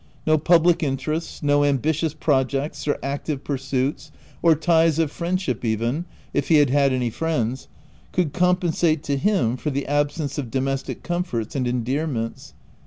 No 0.25 0.39
public 0.39 0.81
interests, 0.81 1.43
no 1.43 1.63
ambitious 1.63 2.15
pro 2.15 2.43
jects, 2.43 2.87
or 2.87 2.97
active 3.03 3.43
pursuits,— 3.43 4.11
or 4.41 4.55
ties 4.55 4.97
of 4.97 5.11
friendship 5.11 5.63
even 5.63 6.05
(if 6.33 6.47
he 6.47 6.55
had 6.55 6.71
had 6.71 6.91
any 6.91 7.11
friends,) 7.11 7.67
could 8.11 8.33
com 8.33 8.55
pensate 8.55 9.03
to 9.03 9.15
him 9.15 9.57
for 9.57 9.69
the 9.69 9.85
absence 9.85 10.39
of 10.39 10.49
domestic 10.49 11.03
comforts 11.03 11.55
and 11.55 11.67
endearments. 11.67 12.55